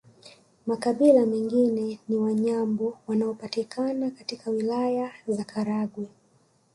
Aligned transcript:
Makabila 0.67 1.25
mengine 1.25 1.99
ni 2.09 2.15
Wanyambo 2.17 2.97
wanaopatikana 3.07 4.11
katika 4.11 4.49
Wilaya 4.49 5.11
za 5.27 5.43
Karagwe 5.43 6.07